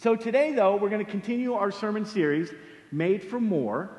[0.00, 2.52] So today, though, we're going to continue our sermon series,
[2.92, 3.90] Made for More.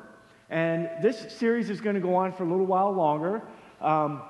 [0.48, 3.42] And this series is going to go on for a little while longer.
[3.82, 4.22] Um,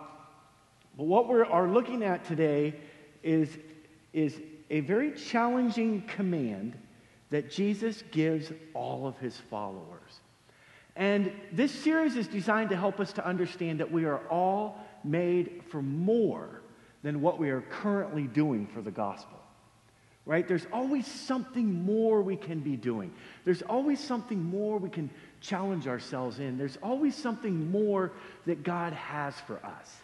[0.99, 2.75] but what we are looking at today
[3.23, 3.57] is,
[4.13, 6.77] is a very challenging command
[7.31, 10.19] that Jesus gives all of his followers.
[10.97, 15.63] And this series is designed to help us to understand that we are all made
[15.71, 16.63] for more
[17.05, 19.40] than what we are currently doing for the gospel
[20.27, 20.47] right?
[20.47, 23.13] There's always something more we can be doing.
[23.45, 25.11] There's always something more we can
[25.41, 26.59] challenge ourselves in.
[26.59, 28.13] There's always something more
[28.47, 29.97] that God has for us.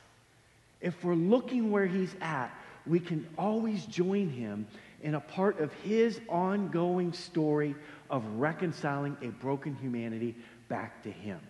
[0.80, 2.50] If we're looking where He's at,
[2.86, 4.66] we can always join Him
[5.02, 7.74] in a part of His ongoing story
[8.10, 10.34] of reconciling a broken humanity
[10.68, 11.40] back to Him.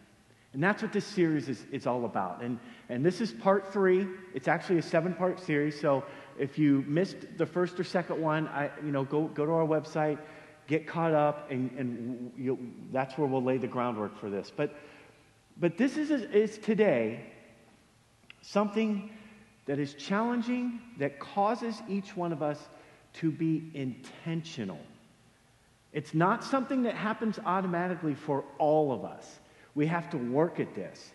[0.53, 2.43] And that's what this series is, is all about.
[2.43, 2.59] And,
[2.89, 4.07] and this is part three.
[4.33, 5.79] It's actually a seven part series.
[5.79, 6.03] So
[6.39, 9.67] if you missed the first or second one, I, you know, go, go to our
[9.67, 10.19] website,
[10.67, 14.53] get caught up, and, and that's where we'll lay the groundwork for this.
[14.55, 14.75] But,
[15.59, 17.33] but this is, is today
[18.43, 19.11] something
[19.67, 22.59] that is challenging, that causes each one of us
[23.15, 24.79] to be intentional.
[25.93, 29.41] It's not something that happens automatically for all of us.
[29.75, 31.13] We have to work at this.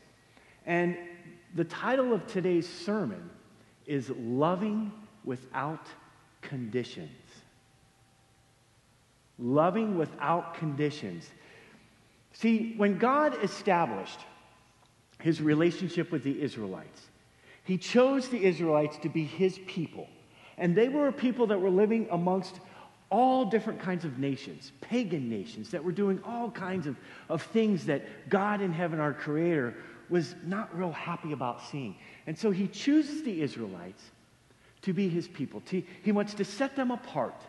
[0.66, 0.98] And
[1.56, 3.30] the title of today's sermon
[3.86, 4.92] is Loving
[5.24, 5.86] without
[6.42, 7.10] conditions.
[9.38, 11.30] Loving without conditions.
[12.34, 14.20] See, when God established
[15.20, 17.10] his relationship with the Israelites,
[17.64, 20.08] he chose the Israelites to be his people.
[20.58, 22.60] And they were a people that were living amongst
[23.10, 26.96] all different kinds of nations, pagan nations that were doing all kinds of,
[27.30, 29.76] of things that God in heaven, our Creator,
[30.10, 31.96] was not real happy about seeing.
[32.26, 34.04] And so he chooses the Israelites
[34.84, 35.62] to be his people.
[36.04, 37.42] He wants to set them apart.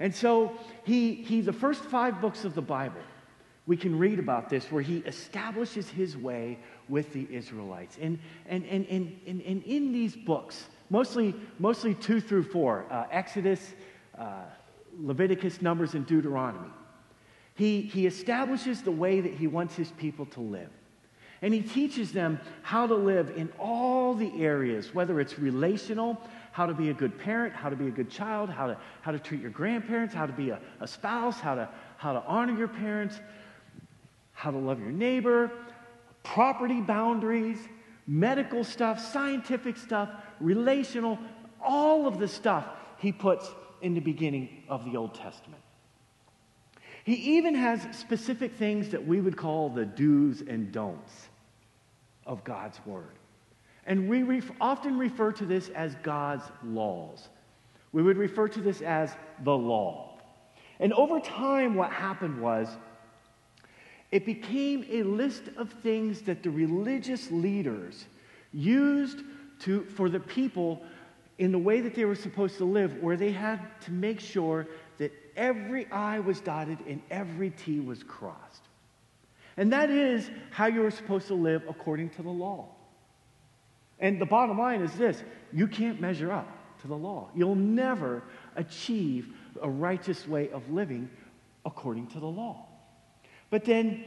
[0.00, 0.52] And so
[0.84, 3.00] he, he, the first five books of the Bible,
[3.66, 7.98] we can read about this where he establishes his way with the Israelites.
[8.00, 13.04] And, and, and, and, and, and in these books, mostly, mostly two through four, uh,
[13.10, 13.74] Exodus,
[14.18, 14.42] uh,
[14.98, 16.70] Leviticus, Numbers, and Deuteronomy,
[17.54, 20.70] he, he establishes the way that he wants his people to live.
[21.42, 26.20] And he teaches them how to live in all the areas, whether it's relational,
[26.52, 29.10] how to be a good parent, how to be a good child, how to, how
[29.10, 32.56] to treat your grandparents, how to be a, a spouse, how to, how to honor
[32.56, 33.18] your parents,
[34.32, 35.50] how to love your neighbor,
[36.22, 37.58] property boundaries,
[38.06, 41.18] medical stuff, scientific stuff, relational,
[41.64, 42.66] all of the stuff
[42.98, 43.48] he puts
[43.80, 45.62] in the beginning of the Old Testament.
[47.04, 51.28] He even has specific things that we would call the do's and don'ts
[52.26, 53.16] of God's Word.
[53.86, 57.28] And we often refer to this as God's laws.
[57.92, 60.18] We would refer to this as the law.
[60.78, 62.68] And over time, what happened was
[64.10, 68.06] it became a list of things that the religious leaders
[68.52, 69.22] used
[69.60, 70.82] to, for the people
[71.38, 74.66] in the way that they were supposed to live, where they had to make sure
[74.98, 78.62] that every I was dotted and every T was crossed.
[79.56, 82.68] And that is how you were supposed to live according to the law.
[84.02, 86.48] And the bottom line is this you can't measure up
[86.82, 87.30] to the law.
[87.34, 88.24] You'll never
[88.56, 89.28] achieve
[89.62, 91.08] a righteous way of living
[91.64, 92.66] according to the law.
[93.48, 94.04] But then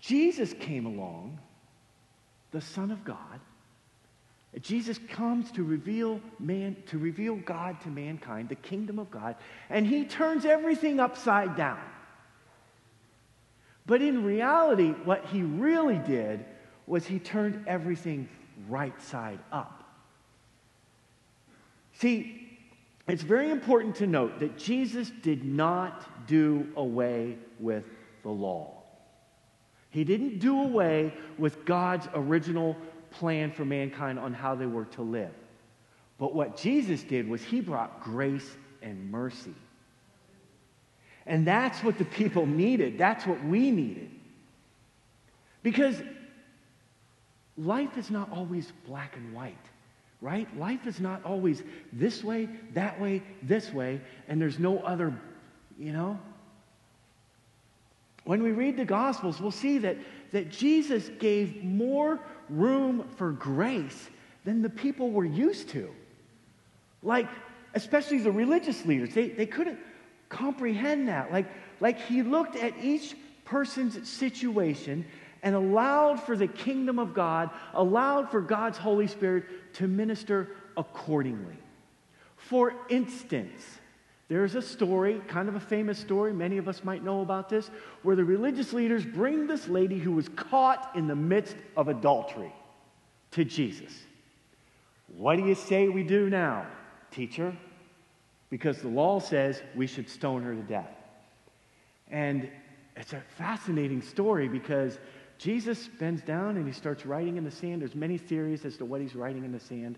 [0.00, 1.40] Jesus came along,
[2.52, 3.40] the Son of God.
[4.62, 9.36] Jesus comes to reveal man to reveal God to mankind, the kingdom of God,
[9.68, 11.80] and he turns everything upside down.
[13.84, 16.44] But in reality, what he really did
[16.86, 18.28] was he turned everything
[18.68, 19.84] right side up.
[21.94, 22.48] See,
[23.08, 27.84] it's very important to note that Jesus did not do away with
[28.22, 28.74] the law.
[29.90, 32.76] He didn't do away with God's original
[33.10, 35.32] plan for mankind on how they were to live.
[36.18, 39.54] But what Jesus did was he brought grace and mercy.
[41.26, 42.98] And that's what the people needed.
[42.98, 44.10] That's what we needed.
[45.62, 46.00] Because
[47.58, 49.56] life is not always black and white,
[50.20, 50.48] right?
[50.58, 51.62] Life is not always
[51.92, 55.12] this way, that way, this way, and there's no other,
[55.78, 56.18] you know?
[58.24, 59.96] When we read the Gospels, we'll see that,
[60.32, 64.08] that Jesus gave more room for grace
[64.44, 65.90] than the people were used to.
[67.02, 67.28] Like,
[67.74, 69.78] especially the religious leaders, they, they couldn't
[70.28, 71.32] comprehend that.
[71.32, 71.46] Like,
[71.80, 73.14] like he looked at each
[73.44, 75.06] person's situation
[75.42, 81.56] and allowed for the kingdom of God, allowed for God's Holy Spirit to minister accordingly.
[82.36, 83.78] For instance,
[84.28, 87.70] There's a story, kind of a famous story, many of us might know about this,
[88.02, 92.52] where the religious leaders bring this lady who was caught in the midst of adultery
[93.30, 94.02] to Jesus.
[95.16, 96.66] What do you say we do now,
[97.10, 97.56] teacher?
[98.50, 100.94] Because the law says we should stone her to death.
[102.10, 102.50] And
[102.96, 104.98] it's a fascinating story because
[105.38, 107.80] Jesus bends down and he starts writing in the sand.
[107.80, 109.96] There's many theories as to what he's writing in the sand.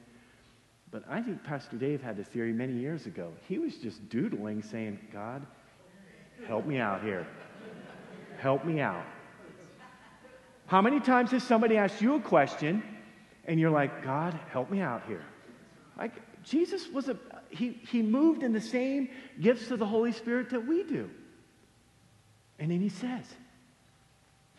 [0.91, 3.33] But I think Pastor Dave had a theory many years ago.
[3.49, 5.47] He was just doodling, saying, God,
[6.47, 7.27] help me out here.
[8.39, 9.05] Help me out.
[10.67, 12.83] How many times has somebody asked you a question
[13.47, 15.25] and you're like, God, help me out here?
[15.97, 17.17] Like, Jesus was a,
[17.49, 19.09] he, he moved in the same
[19.41, 21.11] gifts of the Holy Spirit that we do.
[22.59, 23.25] And then he says,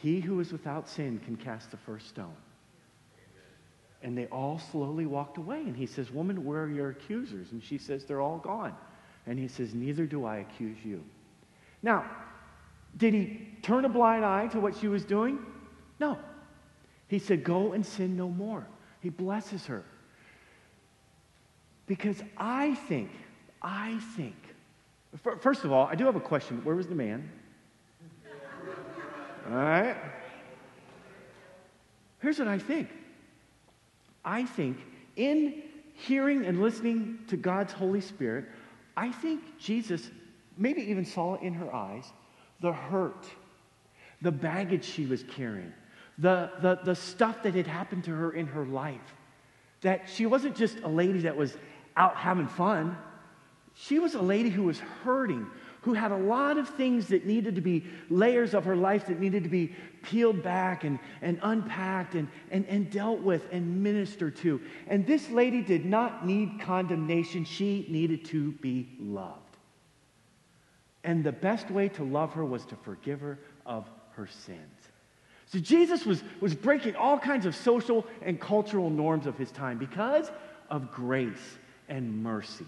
[0.01, 2.35] He who is without sin can cast the first stone.
[4.01, 5.59] And they all slowly walked away.
[5.59, 7.51] And he says, Woman, where are your accusers?
[7.51, 8.75] And she says, They're all gone.
[9.27, 11.03] And he says, Neither do I accuse you.
[11.83, 12.09] Now,
[12.97, 15.37] did he turn a blind eye to what she was doing?
[15.99, 16.17] No.
[17.07, 18.65] He said, Go and sin no more.
[19.01, 19.83] He blesses her.
[21.85, 23.11] Because I think,
[23.61, 24.35] I think,
[25.41, 26.63] first of all, I do have a question.
[26.63, 27.29] Where was the man?
[29.49, 29.95] All right?
[32.19, 32.89] Here's what I think
[34.23, 34.77] I think
[35.15, 38.45] in hearing and listening to God's Holy Spirit,
[38.95, 40.09] I think Jesus
[40.57, 42.05] maybe even saw in her eyes
[42.59, 43.25] the hurt,
[44.21, 45.73] the baggage she was carrying,
[46.17, 49.15] the, the, the stuff that had happened to her in her life.
[49.81, 51.55] That she wasn't just a lady that was
[51.97, 52.97] out having fun,
[53.73, 55.47] she was a lady who was hurting,
[55.81, 59.19] who had a lot of things that needed to be layers of her life that
[59.19, 64.35] needed to be peeled back and, and unpacked and, and, and dealt with and ministered
[64.35, 64.61] to.
[64.87, 69.39] And this lady did not need condemnation, she needed to be loved.
[71.03, 74.59] And the best way to love her was to forgive her of her sins.
[75.47, 79.79] So Jesus was, was breaking all kinds of social and cultural norms of his time
[79.79, 80.31] because
[80.69, 81.57] of grace
[81.89, 82.65] and mercy.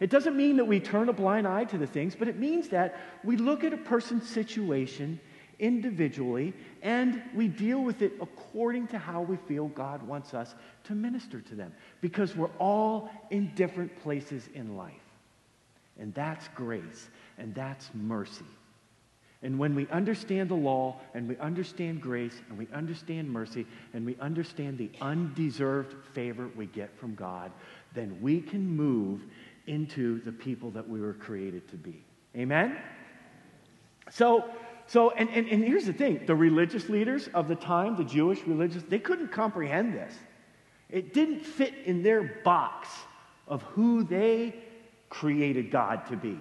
[0.00, 2.68] It doesn't mean that we turn a blind eye to the things, but it means
[2.68, 5.18] that we look at a person's situation
[5.58, 10.54] individually and we deal with it according to how we feel God wants us
[10.84, 14.94] to minister to them because we're all in different places in life.
[15.98, 17.08] And that's grace
[17.38, 18.44] and that's mercy.
[19.42, 24.04] And when we understand the law and we understand grace and we understand mercy and
[24.04, 27.52] we understand the undeserved favor we get from God,
[27.94, 29.22] then we can move
[29.68, 32.04] into the people that we were created to be.
[32.36, 32.76] Amen?
[34.10, 34.44] So,
[34.86, 38.42] so and, and, and here's the thing the religious leaders of the time, the Jewish
[38.46, 40.14] religious, they couldn't comprehend this.
[40.88, 42.88] It didn't fit in their box
[43.46, 44.54] of who they
[45.10, 46.38] created God to be.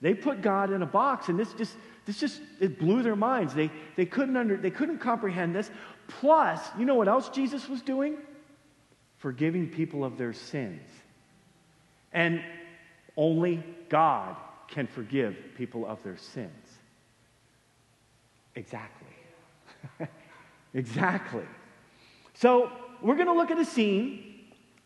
[0.00, 3.54] They put God in a box, and this just this just it blew their minds.
[3.54, 5.70] They they couldn't under they couldn't comprehend this.
[6.08, 8.16] Plus, you know what else Jesus was doing?
[9.18, 10.80] Forgiving people of their sins.
[12.12, 12.42] And
[13.16, 14.36] only God
[14.68, 16.78] can forgive people of their sins.
[18.54, 19.08] Exactly.
[20.74, 21.44] exactly.
[22.34, 22.70] So,
[23.02, 24.30] we're going to look at a scene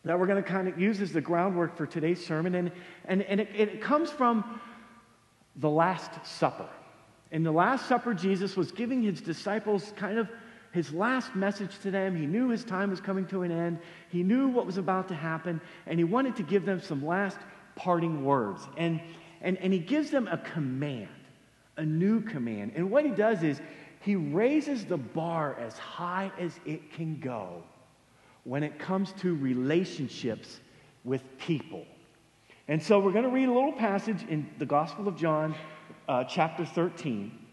[0.05, 2.71] that we're going to kind of use as the groundwork for today's sermon, and,
[3.07, 4.61] and, and it, it comes from
[5.57, 6.69] the Last Supper.
[7.31, 10.29] In the Last Supper, Jesus was giving his disciples kind of
[10.75, 12.17] his last message to them.
[12.17, 13.79] He knew his time was coming to an end,
[14.09, 17.39] he knew what was about to happen, and he wanted to give them some last
[17.77, 18.61] parting words.
[18.77, 19.01] And,
[19.41, 21.09] and, and he gives them a command,
[21.77, 22.73] a new command.
[22.75, 23.61] And what he does is
[24.01, 27.63] he raises the bar as high as it can go
[28.43, 30.59] when it comes to relationships
[31.05, 31.87] with people.
[32.67, 35.55] And so we're going to read a little passage in the Gospel of John,
[36.09, 37.44] uh, chapter 13.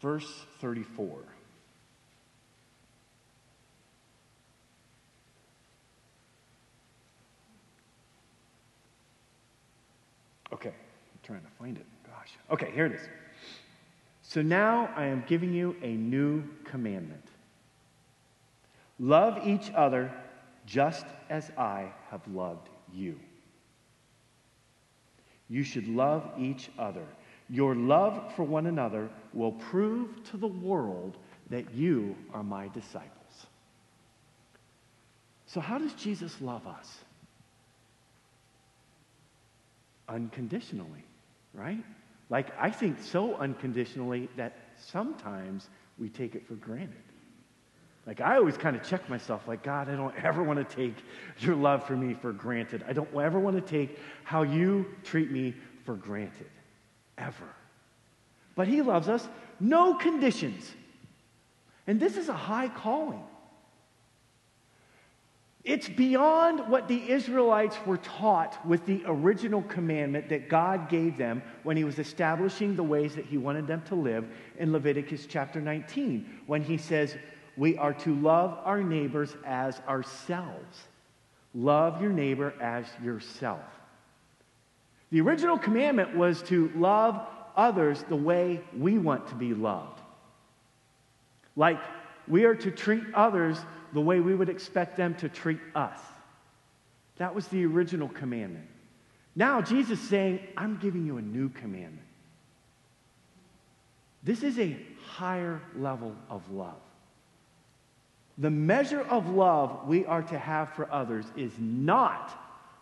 [0.00, 1.08] Verse 34.
[10.52, 10.74] Okay, I'm
[11.22, 11.86] trying to find it.
[12.06, 12.32] Gosh.
[12.50, 13.02] Okay, here it is.
[14.22, 17.24] So now I am giving you a new commandment
[19.00, 20.12] love each other
[20.66, 23.18] just as I have loved you.
[25.48, 27.06] You should love each other.
[27.50, 31.16] Your love for one another will prove to the world
[31.50, 33.10] that you are my disciples.
[35.46, 36.98] So, how does Jesus love us?
[40.08, 41.04] Unconditionally,
[41.52, 41.82] right?
[42.28, 47.02] Like, I think so unconditionally that sometimes we take it for granted.
[48.06, 50.94] Like, I always kind of check myself, like, God, I don't ever want to take
[51.40, 52.84] your love for me for granted.
[52.86, 55.54] I don't ever want to take how you treat me
[55.84, 56.46] for granted.
[57.20, 57.48] Ever.
[58.56, 59.28] But He loves us,
[59.60, 60.74] no conditions.
[61.86, 63.22] And this is a high calling.
[65.62, 71.42] It's beyond what the Israelites were taught with the original commandment that God gave them
[71.64, 74.26] when He was establishing the ways that He wanted them to live
[74.58, 77.16] in Leviticus chapter 19, when He says,
[77.58, 80.88] We are to love our neighbors as ourselves.
[81.52, 83.64] Love your neighbor as yourself.
[85.10, 87.20] The original commandment was to love
[87.56, 90.00] others the way we want to be loved.
[91.56, 91.80] Like
[92.28, 93.58] we are to treat others
[93.92, 95.98] the way we would expect them to treat us.
[97.16, 98.66] That was the original commandment.
[99.34, 102.06] Now, Jesus is saying, I'm giving you a new commandment.
[104.22, 106.80] This is a higher level of love.
[108.38, 112.30] The measure of love we are to have for others is not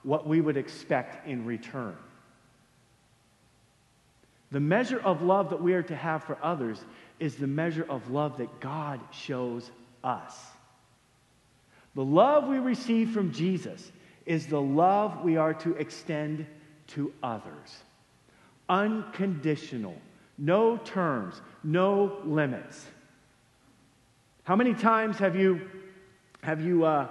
[0.02, 1.96] what we would expect in return.
[4.50, 6.82] The measure of love that we are to have for others
[7.20, 9.70] is the measure of love that God shows
[10.02, 10.34] us.
[11.94, 13.90] The love we receive from Jesus
[14.24, 16.46] is the love we are to extend
[16.88, 17.82] to others.
[18.68, 19.96] Unconditional,
[20.38, 22.86] no terms, no limits.
[24.44, 25.68] How many times have you,
[26.42, 27.08] have you, uh,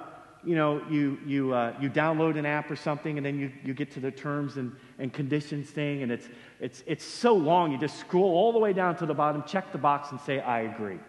[0.48, 3.74] you know, you, you, uh, you download an app or something and then you, you
[3.74, 6.30] get to the terms and, and conditions thing and it's,
[6.62, 9.74] it's, it's so long, you just scroll all the way down to the bottom, check
[9.74, 11.00] the box and say, I agree.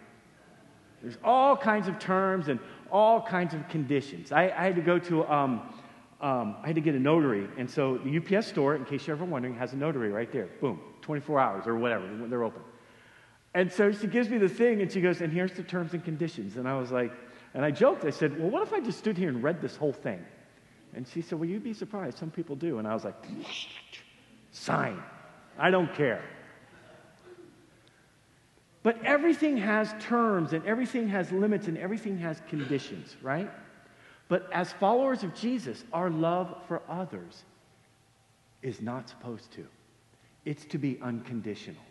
[1.01, 2.59] There's all kinds of terms and
[2.91, 4.33] all kinds of conditions.
[4.33, 5.73] I, I had to go to, um,
[6.19, 7.47] um, I had to get a notary.
[7.57, 10.49] And so the UPS store, in case you're ever wondering, has a notary right there.
[10.59, 12.61] Boom, 24 hours or whatever, they're open.
[13.53, 16.03] And so she gives me the thing and she goes, and here's the terms and
[16.03, 16.57] conditions.
[16.57, 17.13] And I was like,
[17.53, 19.75] and I joked, I said, well, what if I just stood here and read this
[19.75, 20.23] whole thing?
[20.93, 22.17] And she said, well, you'd be surprised.
[22.17, 22.79] Some people do.
[22.79, 23.15] And I was like,
[24.51, 25.01] sign.
[25.57, 26.23] I don't care.
[28.81, 33.51] But everything has terms and everything has limits and everything has conditions, right?
[34.29, 37.43] But as followers of Jesus, our love for others
[38.61, 39.65] is not supposed to.
[40.45, 41.81] It's to be unconditional.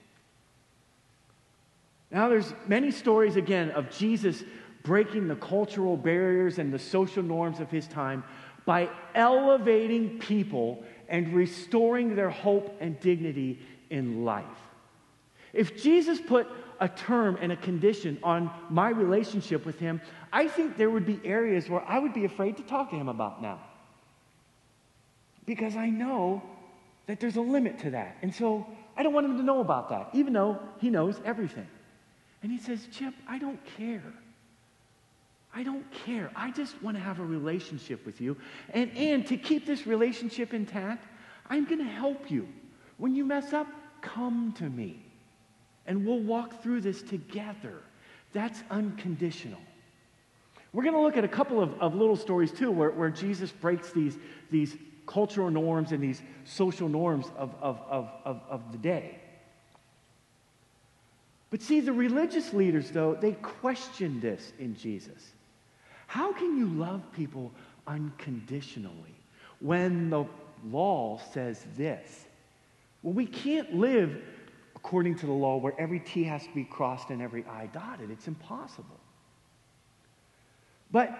[2.11, 4.43] Now, there's many stories again of Jesus
[4.83, 8.25] breaking the cultural barriers and the social norms of his time
[8.65, 13.59] by elevating people and restoring their hope and dignity
[13.91, 14.45] in life.
[15.53, 16.47] If Jesus put
[16.81, 20.01] a term and a condition on my relationship with him,
[20.33, 23.09] I think there would be areas where I would be afraid to talk to him
[23.09, 23.61] about now.
[25.47, 26.43] Because I know
[27.07, 28.19] that there's a limit to that.
[28.23, 28.67] And so
[28.97, 31.67] I don't want him to know about that, even though he knows everything.
[32.43, 34.13] And he says, Chip, I don't care.
[35.59, 36.31] I don't care.
[36.37, 38.37] I just want to have a relationship with you.
[38.71, 41.05] And, and to keep this relationship intact,
[41.51, 42.47] I'm going to help you.
[42.97, 43.67] When you mess up,
[44.01, 45.05] come to me
[45.85, 47.75] and we'll walk through this together.
[48.33, 49.59] That's unconditional.
[50.73, 53.51] We're going to look at a couple of, of little stories too where, where Jesus
[53.51, 54.17] breaks these,
[54.53, 54.77] these
[55.09, 59.19] cultural norms and these social norms of, of, of, of, of the day.
[61.51, 65.33] But see, the religious leaders, though, they questioned this in Jesus.
[66.09, 67.53] How can you love people
[67.87, 69.15] unconditionally
[69.61, 70.25] when the
[70.65, 72.25] law says this?
[73.03, 74.17] Well, we can't live
[74.75, 78.11] according to the law where every T has to be crossed and every I dotted.
[78.11, 78.99] It's impossible.
[80.91, 81.17] But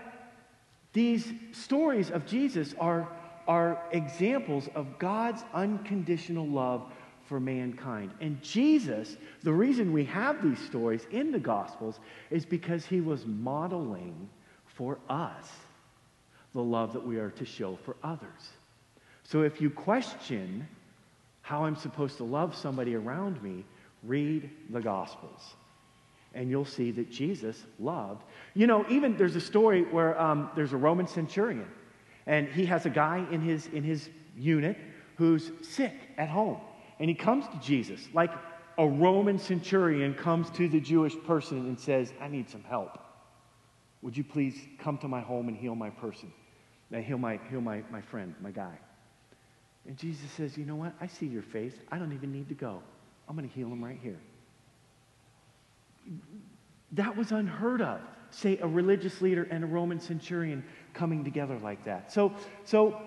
[0.95, 3.09] these stories of Jesus are,
[3.47, 6.91] are examples of God's unconditional love
[7.27, 8.13] for mankind.
[8.23, 13.27] And Jesus, the reason we have these stories in the Gospels is because he was
[13.27, 14.31] modeling
[14.79, 15.51] for us
[16.55, 18.53] the love that we are to show for others.
[19.25, 20.67] So if you question
[21.43, 23.65] how I'm supposed to love somebody around me,
[24.05, 25.57] read the Gospels.
[26.33, 28.23] And you'll see that Jesus loved.
[28.55, 31.67] You know, even there's a story where um, there's a Roman centurion,
[32.27, 34.77] and he has a guy in his, in his unit
[35.17, 36.59] who's sick at home.
[37.01, 38.31] And he comes to Jesus, like
[38.77, 42.99] a Roman centurion comes to the Jewish person and says, I need some help.
[44.03, 46.33] Would you please come to my home and heal my person?
[46.91, 48.79] And heal my, heal my, my friend, my guy.
[49.87, 50.95] And Jesus says, You know what?
[51.01, 51.75] I see your face.
[51.91, 52.83] I don't even need to go.
[53.29, 54.19] I'm going to heal him right here.
[56.93, 58.01] That was unheard of.
[58.31, 60.65] Say a religious leader and a Roman centurion
[60.95, 62.13] coming together like that.
[62.13, 62.33] So,
[62.65, 63.01] so,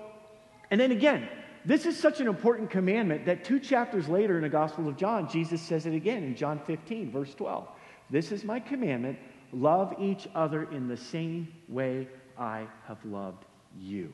[0.70, 1.28] and then again,
[1.64, 5.30] this is such an important commandment that two chapters later in the Gospel of John,
[5.30, 7.68] Jesus says it again in John 15, verse 12.
[8.10, 9.20] This is my commandment
[9.54, 13.46] love each other in the same way I have loved
[13.80, 14.14] you.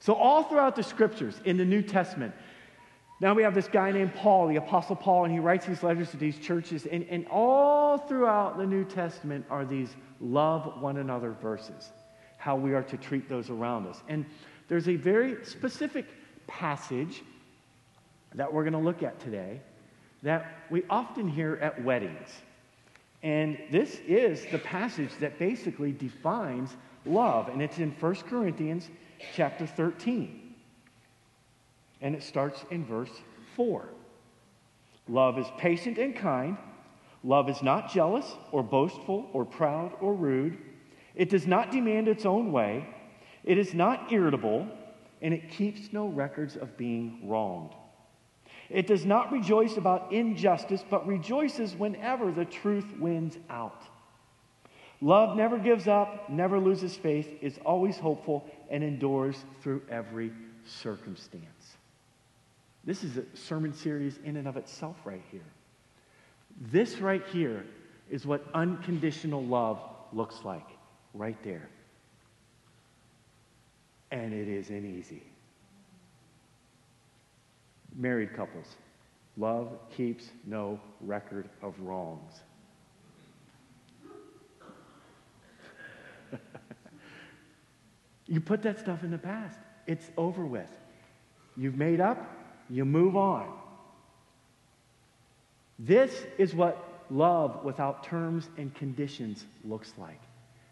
[0.00, 2.34] So, all throughout the scriptures in the New Testament,
[3.20, 6.10] now we have this guy named Paul, the Apostle Paul, and he writes these letters
[6.10, 6.84] to these churches.
[6.84, 11.92] And, and all throughout the New Testament are these love one another verses,
[12.36, 14.02] how we are to treat those around us.
[14.08, 14.26] And
[14.68, 16.06] there's a very specific
[16.46, 17.22] passage
[18.34, 19.60] that we're going to look at today
[20.22, 22.28] that we often hear at weddings.
[23.24, 26.76] And this is the passage that basically defines
[27.06, 27.48] love.
[27.48, 28.90] And it's in 1 Corinthians
[29.34, 30.54] chapter 13.
[32.02, 33.10] And it starts in verse
[33.56, 33.88] 4.
[35.08, 36.58] Love is patient and kind.
[37.22, 40.58] Love is not jealous or boastful or proud or rude.
[41.14, 42.86] It does not demand its own way.
[43.42, 44.68] It is not irritable,
[45.22, 47.72] and it keeps no records of being wronged.
[48.70, 53.82] It does not rejoice about injustice, but rejoices whenever the truth wins out.
[55.00, 60.32] Love never gives up, never loses faith, is always hopeful, and endures through every
[60.64, 61.76] circumstance.
[62.84, 65.44] This is a sermon series in and of itself, right here.
[66.72, 67.66] This right here
[68.10, 69.80] is what unconditional love
[70.12, 70.66] looks like,
[71.12, 71.68] right there.
[74.10, 75.22] And it isn't easy.
[77.96, 78.66] Married couples,
[79.36, 82.40] love keeps no record of wrongs.
[88.26, 90.70] you put that stuff in the past, it's over with.
[91.56, 92.18] You've made up,
[92.68, 93.48] you move on.
[95.78, 100.20] This is what love without terms and conditions looks like.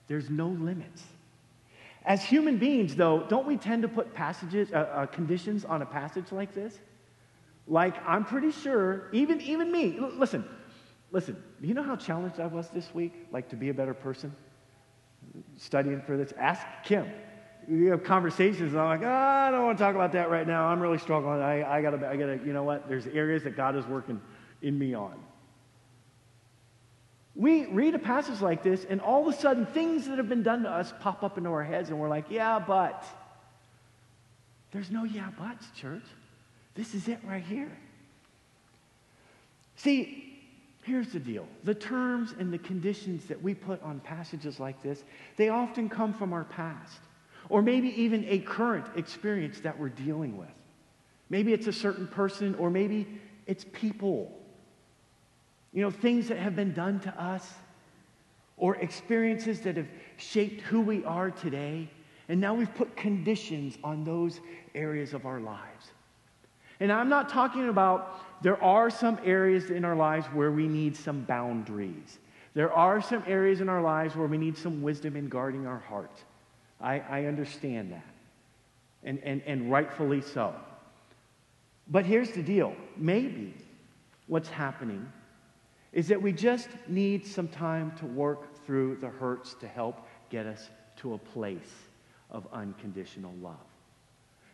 [0.08, 1.02] There's no limits.
[2.04, 5.86] As human beings, though, don't we tend to put passages, uh, uh, conditions on a
[5.86, 6.80] passage like this?
[7.66, 10.44] Like, I'm pretty sure, even, even me, l- listen,
[11.10, 14.34] listen, you know how challenged I was this week, like to be a better person?
[15.56, 16.32] Studying for this.
[16.36, 17.08] Ask Kim.
[17.68, 20.46] We have conversations, and I'm like, oh, I don't want to talk about that right
[20.46, 20.66] now.
[20.66, 21.40] I'm really struggling.
[21.40, 22.88] I, I gotta, I gotta, you know what?
[22.88, 24.20] There's areas that God is working
[24.62, 25.14] in me on.
[27.36, 30.42] We read a passage like this, and all of a sudden, things that have been
[30.42, 33.04] done to us pop up into our heads, and we're like, yeah, but.
[34.72, 36.02] There's no yeah, buts, church.
[36.74, 37.70] This is it right here.
[39.76, 40.40] See,
[40.82, 45.04] here's the deal the terms and the conditions that we put on passages like this,
[45.36, 47.00] they often come from our past,
[47.48, 50.48] or maybe even a current experience that we're dealing with.
[51.30, 53.06] Maybe it's a certain person, or maybe
[53.46, 54.38] it's people.
[55.72, 57.54] You know, things that have been done to us,
[58.56, 61.88] or experiences that have shaped who we are today.
[62.28, 64.40] And now we've put conditions on those
[64.74, 65.91] areas of our lives.
[66.82, 70.96] And I'm not talking about there are some areas in our lives where we need
[70.96, 72.18] some boundaries.
[72.54, 75.78] There are some areas in our lives where we need some wisdom in guarding our
[75.78, 76.24] heart.
[76.80, 78.04] I, I understand that.
[79.04, 80.56] And, and, and rightfully so.
[81.86, 83.54] But here's the deal maybe
[84.26, 85.06] what's happening
[85.92, 90.46] is that we just need some time to work through the hurts to help get
[90.46, 91.74] us to a place
[92.28, 93.71] of unconditional love.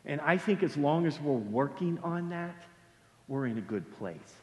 [0.08, 2.64] And I think as long as we're working on that,
[3.28, 4.34] we're in a good place.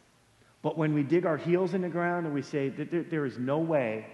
[0.61, 3.37] But when we dig our heels in the ground and we say that there, is
[3.39, 4.05] no way,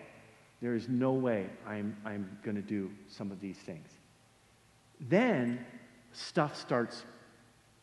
[0.62, 3.88] there is no way I'm, I'm going to do some of these things,
[5.02, 5.66] then
[6.14, 7.04] stuff starts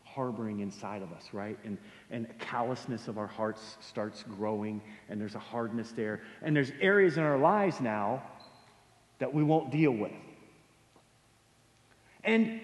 [0.03, 1.59] harboring inside of us, right?
[1.65, 1.77] And,
[2.11, 6.23] and callousness of our hearts starts growing, and there's a hardness there.
[6.43, 8.23] And there's areas in our lives now
[9.19, 10.13] that we won't deal with.
[12.25, 12.61] And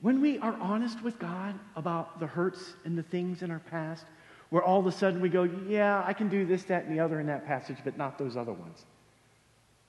[0.00, 4.04] when we are honest with God about the hurts and the things in our past,
[4.50, 7.00] where all of a sudden we go, yeah, I can do this, that, and the
[7.00, 8.84] other in that passage, but not those other ones.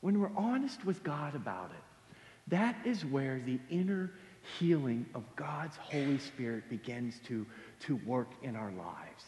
[0.02, 2.14] When we're honest with God about it,
[2.48, 4.12] that is where the inner
[4.58, 7.46] healing of God's Holy Spirit begins to,
[7.82, 9.26] to work in our lives.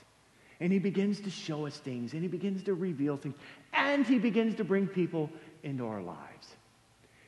[0.60, 3.36] And he begins to show us things, and he begins to reveal things,
[3.74, 5.30] and he begins to bring people
[5.63, 6.56] into our lives.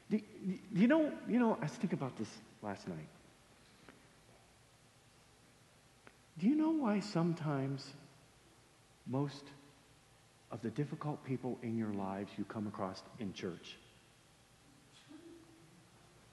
[0.10, 2.30] Do, do you know, you know, I was thinking about this
[2.62, 3.08] last night.
[6.40, 7.86] Do you know why sometimes
[9.08, 9.44] most
[10.52, 13.78] of the difficult people in your lives you come across in church?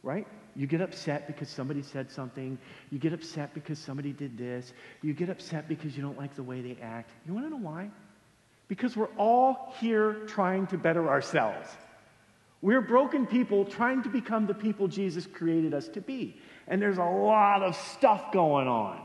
[0.03, 0.27] right?
[0.57, 2.59] You get upset because somebody said something.
[2.91, 4.73] You get upset because somebody did this.
[5.03, 7.11] You get upset because you don't like the way they act.
[7.27, 7.91] You want to know why?
[8.69, 11.69] Because we're all here trying to better ourselves.
[12.63, 16.37] We're broken people trying to become the people Jesus created us to be.
[16.69, 19.01] And there's a lot of stuff going on.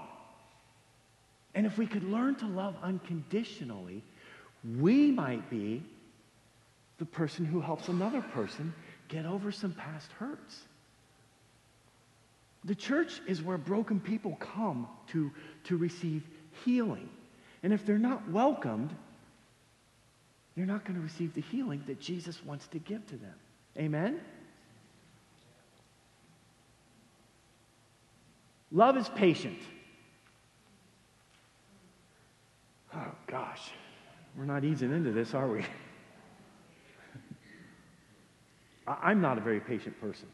[1.56, 4.04] And if we could learn to love unconditionally,
[4.78, 5.82] we might be
[6.98, 8.74] the person who helps another person
[9.08, 10.62] get over some past hurts.
[12.66, 15.32] The church is where broken people come to,
[15.66, 16.24] to receive
[16.66, 17.10] healing.
[17.64, 18.94] And if they're not welcomed,
[20.56, 23.34] they're not going to receive the healing that Jesus wants to give to them.
[23.78, 24.20] Amen?
[28.72, 29.60] Love is patient.
[32.94, 33.72] Oh, gosh.
[34.38, 35.66] We're not easing into this, are we?
[38.88, 40.28] I'm not a very patient person.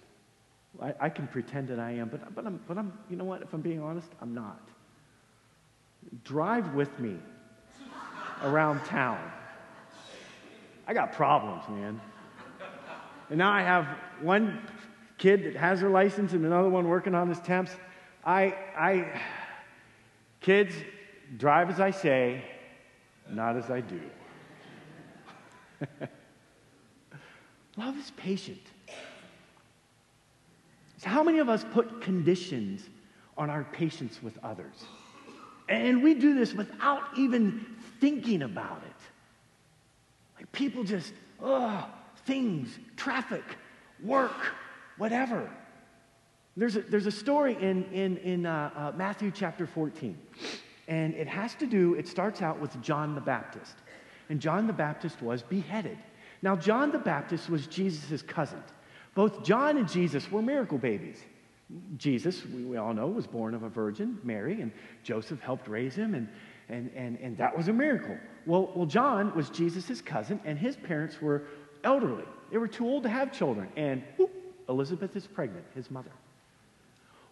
[0.79, 3.41] I, I, can pretend that I am, but, but, I'm, but I'm, you know what?
[3.41, 4.61] If I'm being honest, I'm not.
[6.23, 7.17] Drive with me
[8.43, 9.19] around town.
[10.87, 11.99] I got problems, man.
[13.29, 13.87] And now I have
[14.21, 14.61] one
[15.17, 17.71] kid that has her license and another one working on his temps.
[18.23, 19.21] I, I,
[20.39, 20.75] kids,
[21.37, 22.43] drive as I say,
[23.33, 24.01] not as I do.
[27.77, 28.61] Love is patient.
[30.97, 32.89] So, how many of us put conditions
[33.37, 34.85] on our patience with others?
[35.67, 37.65] And we do this without even
[37.99, 39.01] thinking about it.
[40.37, 41.87] Like people just, oh,
[42.25, 43.43] things, traffic,
[44.03, 44.35] work,
[44.97, 45.49] whatever.
[46.57, 50.17] There's a, there's a story in, in, in uh, uh, Matthew chapter 14,
[50.91, 53.75] and it has to do, it starts out with John the Baptist.
[54.29, 55.97] And John the Baptist was beheaded.
[56.41, 58.61] Now, John the Baptist was Jesus' cousin.
[59.15, 61.23] Both John and Jesus were miracle babies.
[61.95, 64.69] Jesus, we, we, all know, was born of a virgin, Mary, and
[65.01, 66.27] Joseph helped raise him, and,
[66.67, 68.17] and, and, and that was a miracle.
[68.45, 71.43] Well, well, John was Jesus' cousin, and his parents were
[71.85, 72.25] elderly.
[72.51, 74.31] They were too old to have children, and whoop,
[74.67, 76.11] Elizabeth is pregnant, his mother.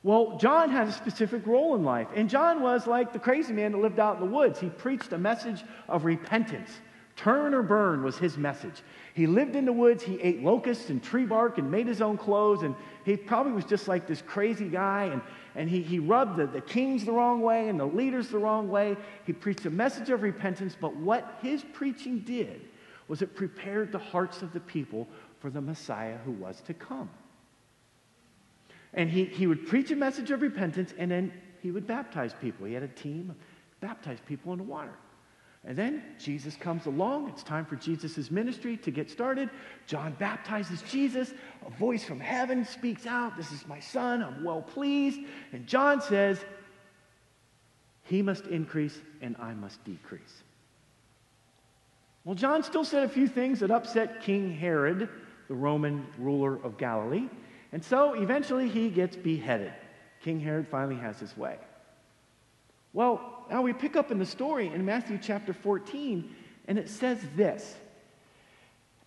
[0.01, 3.73] Well, John had a specific role in life, and John was like the crazy man
[3.73, 4.59] that lived out in the woods.
[4.59, 6.71] He preached a message of repentance.
[7.17, 8.81] Turn or burn was his message.
[9.13, 12.17] He lived in the woods, he ate locusts and tree bark and made his own
[12.17, 15.21] clothes, and he probably was just like this crazy guy, and,
[15.55, 18.69] and he, he rubbed the, the kings the wrong way and the leaders the wrong
[18.69, 18.95] way.
[19.25, 22.61] He preached a message of repentance, but what his preaching did
[23.09, 25.05] was it prepared the hearts of the people
[25.39, 27.09] for the Messiah who was to come.
[28.93, 32.65] And he, he would preach a message of repentance, and then he would baptize people.
[32.65, 33.35] He had a team,
[33.81, 34.93] baptize people in the water.
[35.65, 37.29] And then Jesus comes along.
[37.29, 39.49] It's time for Jesus' ministry to get started.
[39.87, 41.33] John baptizes Jesus.
[41.65, 44.23] A voice from heaven speaks out This is my son.
[44.23, 45.19] I'm well pleased.
[45.51, 46.39] And John says,
[48.03, 50.43] He must increase and I must decrease.
[52.23, 55.09] Well, John still said a few things that upset King Herod,
[55.47, 57.27] the Roman ruler of Galilee.
[57.71, 59.73] And so eventually he gets beheaded.
[60.21, 61.57] King Herod finally has his way.
[62.93, 66.35] Well, now we pick up in the story in Matthew chapter 14,
[66.67, 67.75] and it says this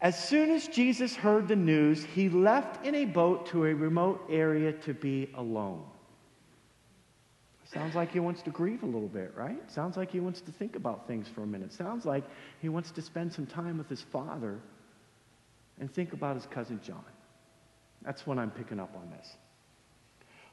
[0.00, 4.24] As soon as Jesus heard the news, he left in a boat to a remote
[4.30, 5.84] area to be alone.
[7.64, 9.58] Sounds like he wants to grieve a little bit, right?
[9.70, 11.72] Sounds like he wants to think about things for a minute.
[11.72, 12.22] Sounds like
[12.60, 14.58] he wants to spend some time with his father
[15.80, 17.02] and think about his cousin John.
[18.04, 19.36] That's what I'm picking up on this.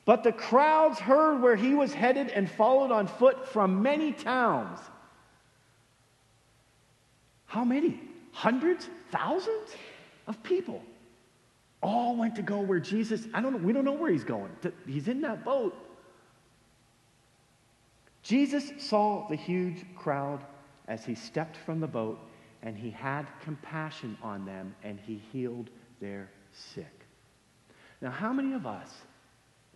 [0.05, 4.79] But the crowds heard where he was headed and followed on foot from many towns.
[7.45, 7.99] How many?
[8.31, 8.89] Hundreds?
[9.11, 9.75] Thousands
[10.27, 10.81] of people.
[11.81, 14.51] All went to go where Jesus, I don't know, we don't know where he's going.
[14.87, 15.75] He's in that boat.
[18.21, 20.43] Jesus saw the huge crowd
[20.87, 22.19] as he stepped from the boat,
[22.61, 25.69] and he had compassion on them, and he healed
[26.01, 26.98] their sick.
[28.01, 28.89] Now, how many of us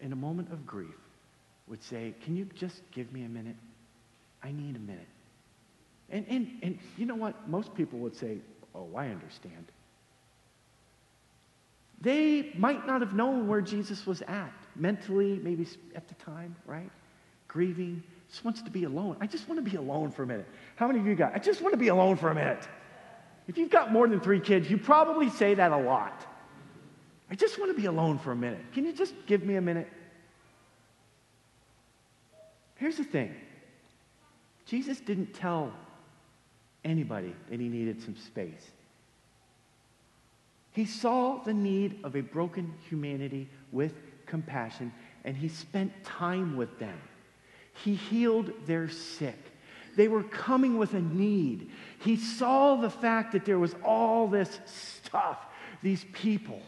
[0.04, 0.96] in a moment of grief,
[1.68, 3.56] would say, Can you just give me a minute?
[4.44, 5.08] I need a minute.
[6.10, 7.48] And, and, and you know what?
[7.50, 8.38] Most people would say,
[8.76, 9.66] Oh, I understand.
[12.02, 16.90] They might not have known where Jesus was at, mentally, maybe at the time, right?
[17.48, 19.16] Grieving, just wants to be alone.
[19.22, 20.48] I just want to be alone for a minute.
[20.76, 21.34] How many of you got?
[21.34, 22.68] I just want to be alone for a minute.
[23.48, 26.26] If you've got more than three kids, you probably say that a lot.
[27.34, 28.60] I just want to be alone for a minute.
[28.74, 29.90] Can you just give me a minute?
[32.76, 33.34] Here's the thing
[34.68, 35.74] Jesus didn't tell
[36.86, 38.70] anybody that he needed some space.
[40.74, 43.96] He saw the need of a broken humanity with
[44.28, 44.94] compassion,
[45.24, 47.02] and he spent time with them.
[47.84, 49.40] He healed their sick.
[49.96, 51.72] They were coming with a need.
[51.98, 55.40] He saw the fact that there was all this stuff,
[55.82, 56.62] these people.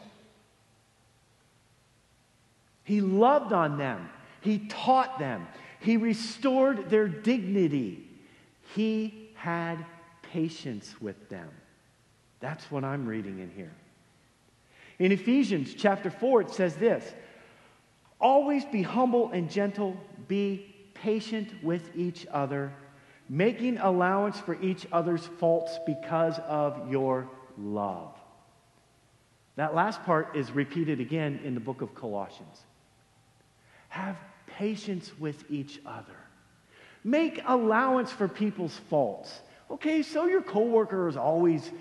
[2.85, 4.09] He loved on them.
[4.41, 5.47] He taught them.
[5.79, 8.07] He restored their dignity.
[8.75, 9.83] He had
[10.21, 11.49] patience with them.
[12.39, 13.73] That's what I'm reading in here.
[14.99, 17.13] In Ephesians chapter 4, it says this
[18.21, 22.71] Always be humble and gentle, be patient with each other,
[23.27, 28.13] making allowance for each other's faults because of your love.
[29.55, 32.63] That last part is repeated again in the book of Colossians.
[33.95, 36.17] Have patience with each other.
[37.05, 39.39] Make allowance for people's faults.
[39.71, 41.71] Okay, so your coworker is always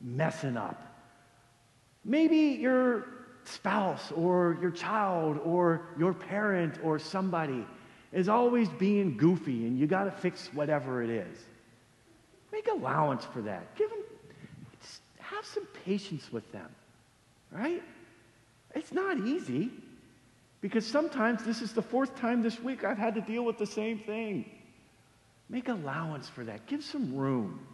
[0.00, 0.82] messing up.
[2.04, 3.06] Maybe your
[3.44, 7.64] spouse or your child or your parent or somebody
[8.12, 11.38] is always being goofy and you got to fix whatever it is.
[12.50, 13.76] Make allowance for that.
[13.76, 14.02] Give them,
[15.20, 16.68] have some patience with them,
[17.52, 17.84] right?
[18.74, 19.70] It's not easy
[20.60, 23.66] because sometimes this is the fourth time this week I've had to deal with the
[23.66, 24.44] same thing.
[25.48, 26.66] Make allowance for that.
[26.66, 27.66] Give some room.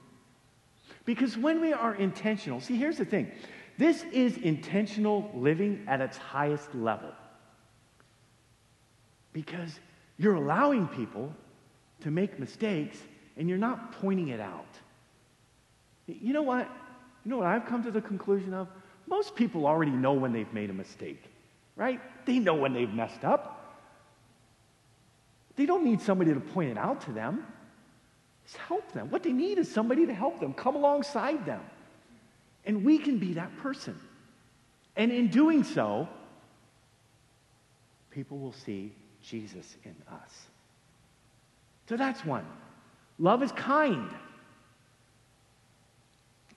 [1.04, 3.30] Because when we are intentional, see, here's the thing
[3.76, 7.12] this is intentional living at its highest level.
[9.32, 9.80] Because
[10.16, 11.34] you're allowing people
[12.02, 12.98] to make mistakes
[13.36, 14.68] and you're not pointing it out.
[16.06, 16.68] You know what?
[17.24, 18.68] You know what I've come to the conclusion of?
[19.06, 21.22] Most people already know when they've made a mistake,
[21.76, 22.00] right?
[22.26, 23.50] They know when they've messed up.
[25.56, 27.46] They don't need somebody to point it out to them.
[28.44, 29.10] Just help them.
[29.10, 31.60] What they need is somebody to help them, come alongside them.
[32.64, 33.98] And we can be that person.
[34.96, 36.08] And in doing so,
[38.10, 40.46] people will see Jesus in us.
[41.88, 42.46] So that's one.
[43.18, 44.10] Love is kind.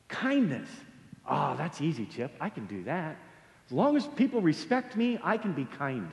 [0.08, 0.70] Kindness.
[1.28, 2.32] Oh, that's easy, Chip.
[2.40, 3.18] I can do that.
[3.68, 6.10] As long as people respect me, I can be kind.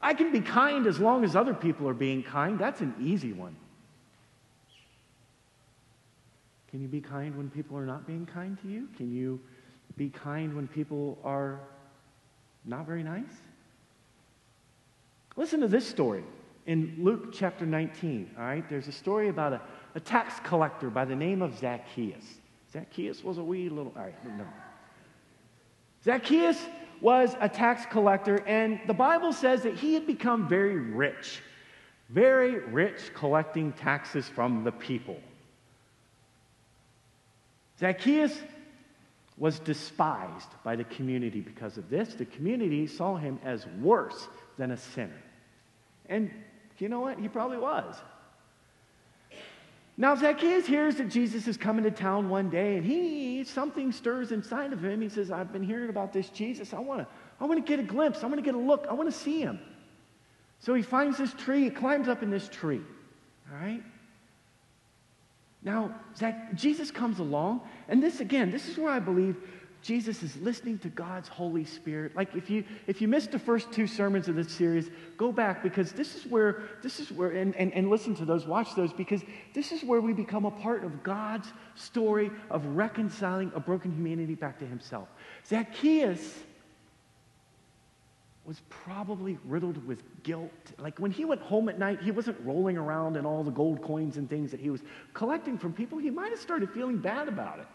[0.00, 2.58] I can be kind as long as other people are being kind.
[2.58, 3.56] That's an easy one.
[6.70, 8.88] Can you be kind when people are not being kind to you?
[8.96, 9.40] Can you
[9.96, 11.60] be kind when people are
[12.66, 13.24] not very nice?
[15.36, 16.24] Listen to this story
[16.66, 18.32] in Luke chapter 19.
[18.36, 19.60] All right, there's a story about a,
[19.94, 22.24] a tax collector by the name of Zacchaeus.
[22.70, 24.44] Zacchaeus was a wee little, all right, no.
[26.08, 26.58] Zacchaeus
[27.02, 31.42] was a tax collector, and the Bible says that he had become very rich,
[32.08, 35.18] very rich collecting taxes from the people.
[37.78, 38.40] Zacchaeus
[39.36, 42.14] was despised by the community because of this.
[42.14, 45.22] The community saw him as worse than a sinner.
[46.06, 46.30] And
[46.78, 47.18] you know what?
[47.18, 47.96] He probably was.
[50.00, 54.30] Now, Zacchaeus hears that Jesus is coming to town one day, and he something stirs
[54.30, 55.00] inside of him.
[55.00, 56.72] He says, I've been hearing about this Jesus.
[56.72, 57.06] I want to
[57.40, 58.22] I want to get a glimpse.
[58.22, 58.86] I want to get a look.
[58.88, 59.58] I want to see him.
[60.60, 62.80] So he finds this tree, he climbs up in this tree.
[63.50, 63.82] All right?
[65.62, 69.36] Now, Zach, Jesus comes along, and this again, this is where I believe
[69.80, 72.16] Jesus is listening to God's Holy Spirit.
[72.16, 75.62] Like if you if you missed the first two sermons of this series, go back
[75.62, 78.92] because this is where this is where and, and, and listen to those, watch those,
[78.92, 79.22] because
[79.54, 84.34] this is where we become a part of God's story of reconciling a broken humanity
[84.34, 85.08] back to himself.
[85.46, 86.38] Zacchaeus
[88.44, 90.50] was probably riddled with guilt.
[90.78, 93.82] Like when he went home at night, he wasn't rolling around in all the gold
[93.82, 94.80] coins and things that he was
[95.12, 95.98] collecting from people.
[95.98, 97.66] He might have started feeling bad about it.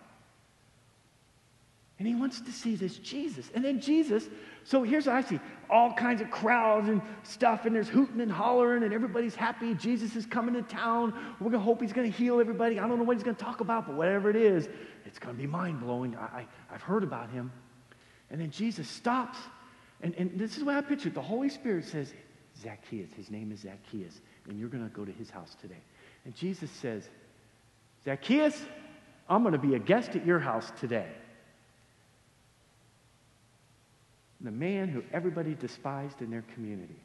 [1.99, 3.51] And he wants to see this Jesus.
[3.53, 4.27] And then Jesus,
[4.63, 8.31] so here's what I see all kinds of crowds and stuff, and there's hooting and
[8.31, 9.73] hollering, and everybody's happy.
[9.75, 11.13] Jesus is coming to town.
[11.39, 12.79] We're going to hope he's going to heal everybody.
[12.79, 14.67] I don't know what he's going to talk about, but whatever it is,
[15.05, 16.15] it's going to be mind blowing.
[16.15, 17.51] I, I, I've heard about him.
[18.29, 19.37] And then Jesus stops
[20.03, 21.15] and, and this is what I pictured.
[21.15, 22.13] The Holy Spirit says,
[22.61, 25.81] Zacchaeus, his name is Zacchaeus, and you're going to go to his house today.
[26.25, 27.09] And Jesus says,
[28.03, 28.61] Zacchaeus,
[29.29, 31.07] I'm going to be a guest at your house today.
[34.43, 36.95] The man who everybody despised in their community.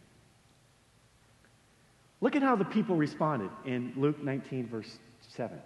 [2.21, 4.99] Look at how the people responded in Luke 19, verse
[5.29, 5.57] 7.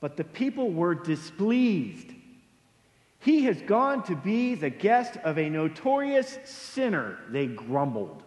[0.00, 2.12] But the people were displeased
[3.26, 8.22] he has gone to be the guest of a notorious sinner, they grumbled.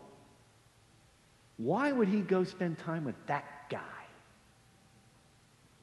[1.56, 3.80] Why would he go spend time with that guy?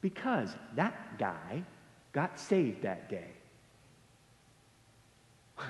[0.01, 1.63] Because that guy
[2.13, 3.31] got saved that day,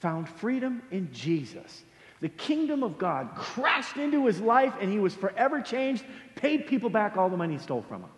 [0.00, 1.84] found freedom in Jesus.
[2.20, 6.90] The kingdom of God crashed into his life and he was forever changed, paid people
[6.90, 8.10] back all the money he stole from them.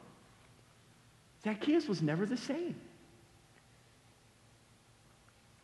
[1.45, 2.77] Zacchaeus was never the same.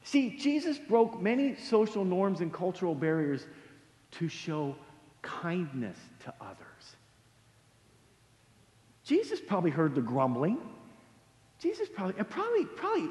[0.04, 3.46] See, Jesus broke many social norms and cultural barriers
[4.12, 4.76] to show
[5.20, 6.96] kindness to others.
[9.04, 10.58] Jesus probably heard the grumbling.
[11.58, 13.08] Jesus probably, probably, probably,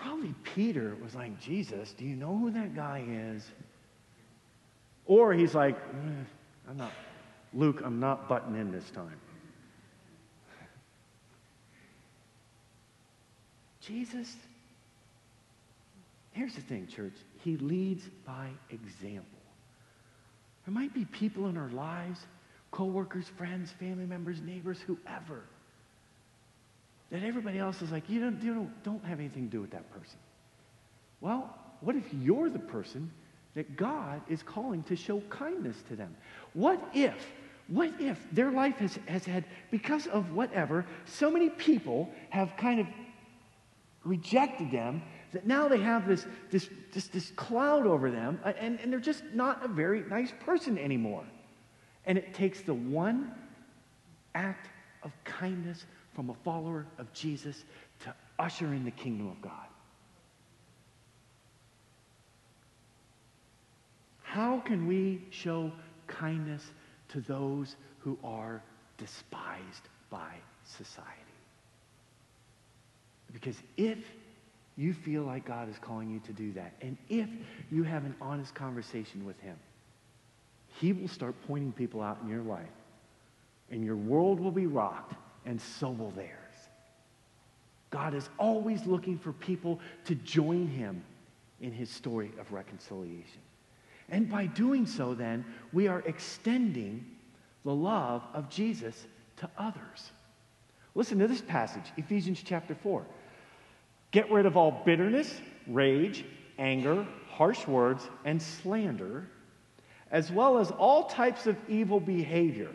[0.00, 3.44] probably Peter was like, Jesus, do you know who that guy is?
[5.06, 6.24] Or he's like, eh,
[6.68, 6.92] I'm not,
[7.52, 9.18] Luke, I'm not butting in this time.
[13.80, 14.36] Jesus,
[16.32, 17.14] here's the thing, church.
[17.42, 19.24] He leads by example.
[20.66, 22.20] There might be people in our lives,
[22.70, 25.44] coworkers, friends, family members, neighbors, whoever,
[27.10, 29.70] that everybody else is like, you don't, you don't, don't have anything to do with
[29.70, 30.18] that person.
[31.20, 33.10] Well, what if you're the person
[33.54, 36.14] that God is calling to show kindness to them?
[36.52, 37.14] What if,
[37.68, 42.80] what if their life has, has had, because of whatever, so many people have kind
[42.80, 42.86] of
[44.04, 48.80] rejected them that now they have this, this, this, this cloud over them uh, and,
[48.80, 51.24] and they're just not a very nice person anymore.
[52.06, 53.32] And it takes the one
[54.34, 54.68] act
[55.02, 55.84] of kindness
[56.18, 57.54] from a follower of Jesus
[58.02, 59.52] to usher in the kingdom of God.
[64.24, 65.70] How can we show
[66.08, 66.64] kindness
[67.10, 68.60] to those who are
[68.96, 70.32] despised by
[70.64, 71.06] society?
[73.32, 73.98] Because if
[74.76, 77.28] you feel like God is calling you to do that, and if
[77.70, 79.56] you have an honest conversation with Him,
[80.80, 82.66] He will start pointing people out in your life,
[83.70, 85.14] and your world will be rocked,
[85.48, 86.28] and so will theirs.
[87.90, 91.02] God is always looking for people to join Him
[91.62, 93.40] in His story of reconciliation.
[94.10, 97.04] And by doing so, then, we are extending
[97.64, 99.06] the love of Jesus
[99.38, 100.12] to others.
[100.94, 103.06] Listen to this passage, Ephesians chapter 4.
[104.10, 106.26] Get rid of all bitterness, rage,
[106.58, 109.26] anger, harsh words, and slander,
[110.10, 112.70] as well as all types of evil behavior.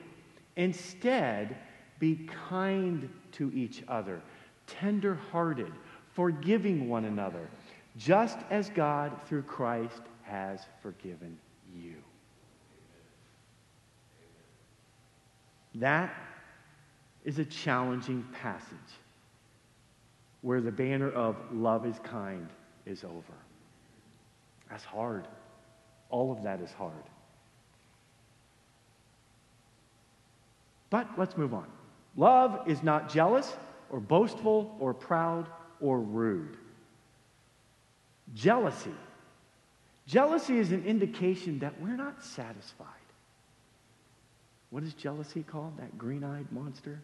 [0.56, 1.56] Instead,
[2.04, 4.22] be kind to each other,
[4.68, 5.72] tender hearted,
[6.12, 7.50] forgiving one another,
[7.96, 11.38] just as God through Christ has forgiven
[11.74, 11.96] you.
[15.76, 16.14] That
[17.24, 18.68] is a challenging passage
[20.42, 22.50] where the banner of love is kind
[22.86, 23.38] is over.
[24.70, 25.26] That's hard.
[26.10, 27.06] All of that is hard.
[30.90, 31.68] But let's move on.
[32.16, 33.52] Love is not jealous
[33.90, 35.48] or boastful or proud
[35.80, 36.58] or rude.
[38.36, 38.94] Jealousy.
[40.08, 42.88] Jealousy is an indication that we're not satisfied.
[44.70, 45.78] What is jealousy called?
[45.78, 47.00] That green eyed monster?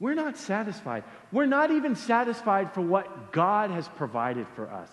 [0.00, 1.02] We're not satisfied.
[1.32, 4.88] We're not even satisfied for what God has provided for us.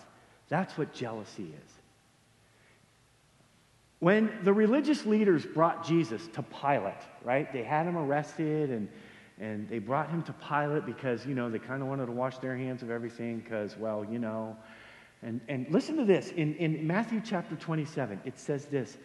[0.48, 1.72] That's what jealousy is.
[3.98, 7.50] When the religious leaders brought Jesus to Pilate, right?
[7.52, 8.88] They had him arrested and,
[9.40, 12.38] and they brought him to Pilate because, you know, they kind of wanted to wash
[12.38, 14.56] their hands of everything because, well, you know.
[15.22, 16.30] And, and listen to this.
[16.32, 18.98] In, in Matthew chapter 27, it says this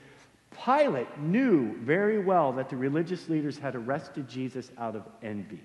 [0.65, 5.61] Pilate knew very well that the religious leaders had arrested Jesus out of envy.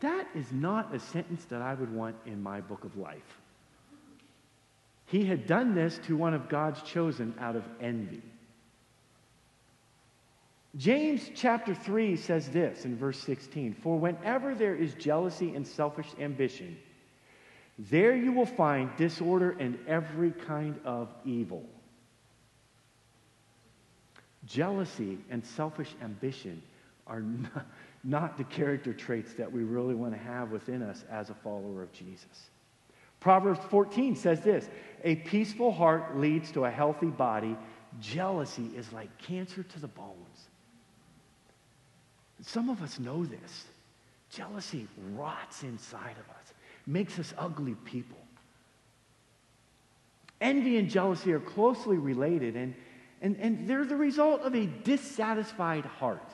[0.00, 3.41] That is not a sentence that I would want in my book of life.
[5.12, 8.22] He had done this to one of God's chosen out of envy.
[10.74, 16.06] James chapter 3 says this in verse 16 For whenever there is jealousy and selfish
[16.18, 16.78] ambition,
[17.78, 21.62] there you will find disorder and every kind of evil.
[24.46, 26.62] Jealousy and selfish ambition
[27.06, 27.66] are not,
[28.02, 31.82] not the character traits that we really want to have within us as a follower
[31.82, 32.48] of Jesus.
[33.22, 34.68] Proverbs 14 says this
[35.04, 37.56] A peaceful heart leads to a healthy body.
[38.00, 40.48] Jealousy is like cancer to the bones.
[42.42, 43.64] Some of us know this.
[44.30, 46.52] Jealousy rots inside of us,
[46.86, 48.18] makes us ugly people.
[50.40, 52.74] Envy and jealousy are closely related, and,
[53.20, 56.28] and, and they're the result of a dissatisfied heart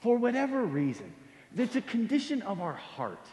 [0.00, 1.10] for whatever reason.
[1.56, 3.24] It's a condition of our heart.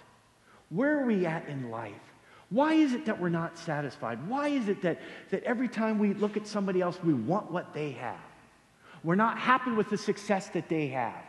[0.69, 1.91] Where are we at in life?
[2.53, 4.27] Why is it that we're not satisfied?
[4.27, 4.99] Why is it that,
[5.31, 8.19] that every time we look at somebody else, we want what they have?
[9.03, 11.23] We're not happy with the success that they have.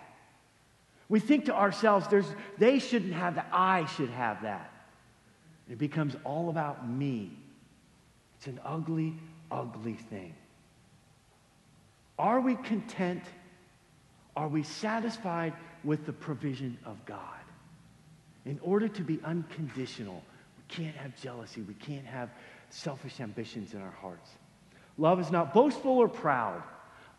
[1.08, 2.26] We think to ourselves, There's,
[2.58, 4.70] they shouldn't have that, I should have that.
[5.70, 7.30] It becomes all about me.
[8.36, 9.14] It's an ugly,
[9.50, 10.34] ugly thing.
[12.18, 13.22] Are we content
[14.36, 15.54] are we satisfied
[15.84, 17.18] with the provision of God?
[18.44, 20.22] In order to be unconditional,
[20.68, 22.30] can't have jealousy, we can't have
[22.70, 24.30] selfish ambitions in our hearts.
[24.98, 26.62] Love is not boastful or proud.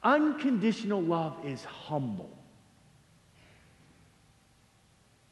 [0.04, 2.30] Unconditional love is humble.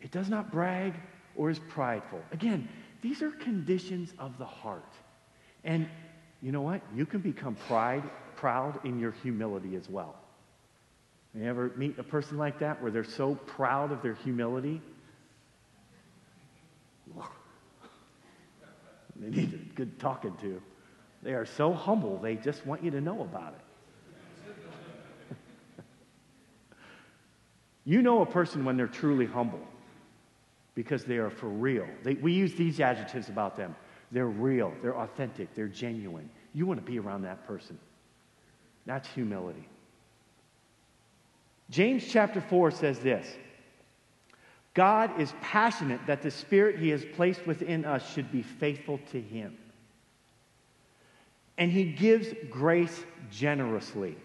[0.02, 0.94] It does not brag
[1.36, 2.22] or is prideful.
[2.32, 2.68] Again,
[3.02, 4.94] these are conditions of the heart.
[5.64, 5.88] And
[6.42, 6.82] you know what?
[6.94, 8.04] You can become pride,
[8.36, 10.16] proud in your humility as well.
[11.34, 14.82] Have you ever meet a person like that where they're so proud of their humility?
[19.16, 20.62] They need a good talking to.
[21.22, 25.36] They are so humble, they just want you to know about it.
[27.86, 29.62] you know a person when they're truly humble
[30.76, 31.88] because they are for real.
[32.04, 33.76] They, we use these adjectives about them.
[34.12, 36.30] They're real, they're authentic, they're genuine.
[36.54, 37.80] You want to be around that person.
[38.86, 39.68] That's humility.
[41.70, 43.36] James chapter 4 says this
[44.74, 49.22] God is passionate that the Spirit He has placed within us should be faithful to
[49.22, 49.58] Him.
[51.58, 54.18] And He gives grace generously.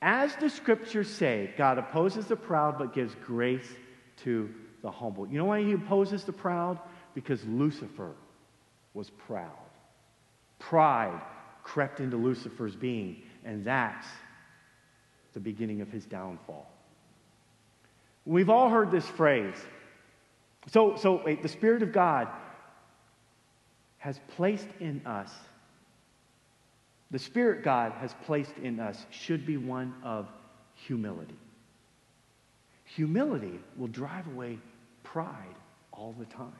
[0.00, 3.68] As the scriptures say, God opposes the proud but gives grace
[4.24, 5.26] to the humble.
[5.26, 6.78] You know why He opposes the proud?
[7.14, 8.12] Because Lucifer
[8.94, 9.50] was proud.
[10.58, 11.20] Pride
[11.62, 14.06] crept into Lucifer's being, and that's
[15.34, 16.70] the beginning of his downfall.
[18.24, 19.56] We've all heard this phrase.
[20.68, 22.28] So, so wait, the Spirit of God
[23.98, 25.30] has placed in us,
[27.10, 30.28] the Spirit God has placed in us should be one of
[30.74, 31.38] humility.
[32.84, 34.58] Humility will drive away
[35.02, 35.54] pride
[35.92, 36.52] all the time.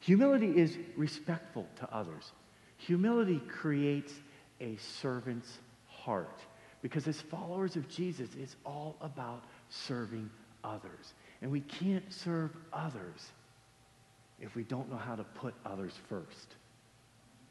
[0.00, 2.32] Humility is respectful to others.
[2.78, 4.12] Humility creates
[4.60, 6.40] a servant's heart
[6.82, 10.30] because as followers of Jesus, it's all about serving
[10.62, 11.14] others.
[11.40, 13.30] And we can't serve others
[14.40, 16.56] if we don't know how to put others first.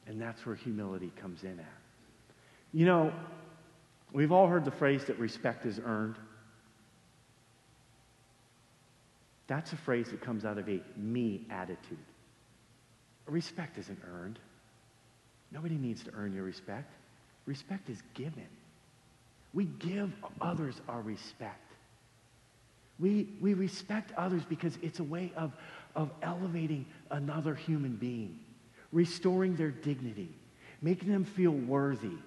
[0.08, 1.66] And that's where humility comes in at.
[2.74, 3.14] You know,
[4.14, 6.16] we've all heard the phrase that respect is earned.
[9.48, 11.98] That's a phrase that comes out of a me attitude.
[13.26, 14.40] Respect isn't earned.
[15.52, 16.94] Nobody needs to earn your respect.
[17.46, 18.48] Respect is given.
[19.54, 20.12] We give
[20.42, 21.67] others our respect.
[23.00, 25.54] We, we respect others because it's a way of,
[25.96, 28.40] of elevating another human being,
[28.92, 30.30] restoring their dignity,
[30.82, 32.18] making them feel worthy.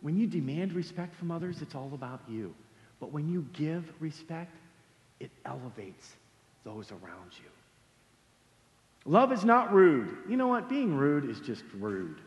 [0.00, 2.54] When you demand respect from others, it's all about you.
[2.98, 4.56] But when you give respect,
[5.20, 6.16] it elevates
[6.64, 7.50] those around you.
[9.04, 10.16] Love is not rude.
[10.28, 10.68] You know what?
[10.68, 12.20] Being rude is just rude.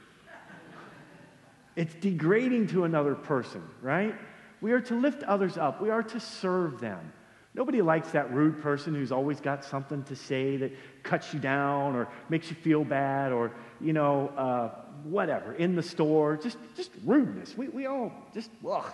[1.75, 4.15] It's degrading to another person, right?
[4.63, 5.81] We are to lift others up.
[5.81, 7.11] We are to serve them.
[7.53, 10.71] Nobody likes that rude person who's always got something to say that
[11.03, 13.51] cuts you down or makes you feel bad or,
[13.81, 14.69] you know, uh,
[15.03, 16.39] whatever, in the store.
[16.41, 17.57] Just, just rudeness.
[17.57, 18.89] We, we all just, ugh.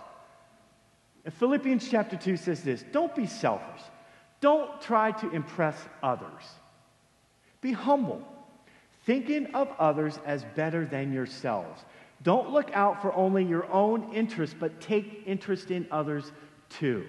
[1.24, 3.82] And Philippians chapter 2 says this Don't be selfish.
[4.42, 6.44] Don't try to impress others.
[7.62, 8.28] Be humble,
[9.06, 11.80] thinking of others as better than yourselves.
[12.22, 16.32] Don't look out for only your own interest, but take interest in others
[16.70, 17.06] too.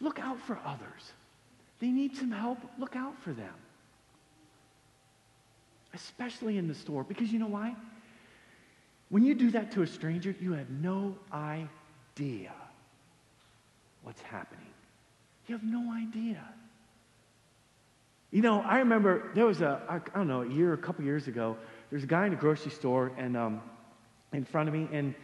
[0.00, 1.12] Look out for others.
[1.80, 2.58] They need some help.
[2.78, 3.54] Look out for them.
[5.94, 7.04] Especially in the store.
[7.04, 7.74] Because you know why?
[9.08, 12.52] When you do that to a stranger, you have no idea
[14.02, 14.66] what's happening.
[15.46, 16.42] You have no idea.
[18.30, 21.28] You know, I remember there was a, I don't know, a year, a couple years
[21.28, 21.56] ago,
[21.94, 23.62] there's a guy in a grocery store and um,
[24.32, 25.14] in front of me, and,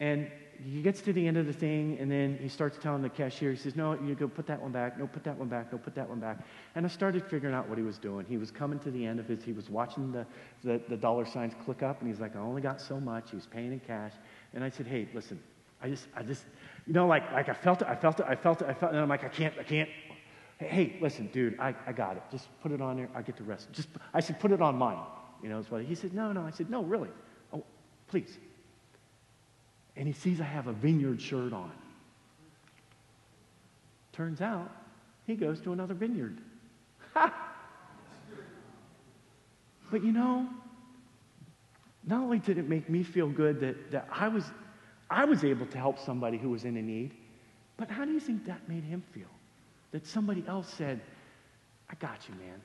[0.00, 0.30] and
[0.62, 3.52] he gets to the end of the thing, and then he starts telling the cashier,
[3.52, 5.78] he says, No, you go put that one back, no, put that one back, no,
[5.78, 6.40] put that one back.
[6.74, 8.26] And I started figuring out what he was doing.
[8.28, 10.26] He was coming to the end of his, he was watching the,
[10.62, 13.30] the, the dollar signs click up, and he's like, I only got so much.
[13.30, 14.12] He was paying in cash.
[14.52, 15.42] And I said, Hey, listen,
[15.82, 16.44] I just, I just,
[16.86, 18.92] you know, like, like I felt it, I felt it, I felt it, I felt
[18.92, 19.88] it, and I'm like, I can't, I can't,
[20.58, 22.24] hey, listen, dude, I, I got it.
[22.30, 23.08] Just put it on there.
[23.14, 23.72] I get the rest.
[23.72, 24.98] Just, I said, put it on mine.
[25.42, 26.42] You know, what he said, no, no.
[26.42, 27.08] I said, no, really.
[27.52, 27.64] Oh,
[28.08, 28.38] please.
[29.96, 31.72] And he sees I have a vineyard shirt on.
[34.12, 34.70] Turns out
[35.26, 36.38] he goes to another vineyard.
[37.14, 37.32] Ha!
[39.90, 40.48] But you know,
[42.06, 44.44] not only did it make me feel good that, that I, was,
[45.10, 47.14] I was able to help somebody who was in a need,
[47.76, 49.28] but how do you think that made him feel?
[49.94, 51.00] that somebody else said,
[51.88, 52.60] I got you, man.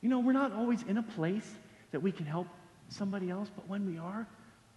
[0.00, 1.50] You know, we're not always in a place
[1.92, 2.46] that we can help
[2.88, 4.26] somebody else, but when we are,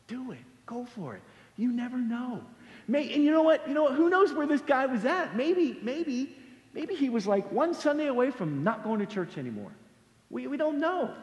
[0.08, 0.40] do it.
[0.66, 1.22] Go for it.
[1.58, 2.44] You never know.
[2.88, 3.68] May, and you know what?
[3.68, 3.94] You know what?
[3.94, 5.36] Who knows where this guy was at?
[5.36, 6.36] Maybe, maybe,
[6.74, 9.72] maybe he was like one Sunday away from not going to church anymore.
[10.30, 11.14] We, we don't know.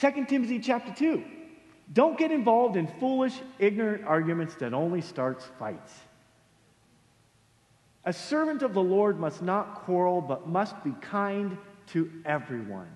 [0.00, 1.22] 2 Timothy chapter 2.
[1.92, 5.92] Don't get involved in foolish, ignorant arguments that only starts fights.
[8.04, 11.56] A servant of the Lord must not quarrel, but must be kind
[11.88, 12.90] to everyone.